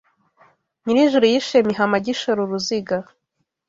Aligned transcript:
Nyirijuru 0.83 1.25
yishe 1.31 1.57
Mihama 1.67 1.95
Agishora 1.99 2.39
uruziga 2.41 2.95